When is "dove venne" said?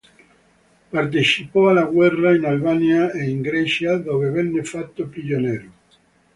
3.99-4.63